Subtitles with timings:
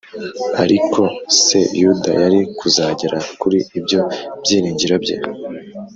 [0.63, 1.01] ariko
[1.43, 4.01] se yuda yari kuzagera kuri ibyo
[4.41, 5.17] byiringiro bye?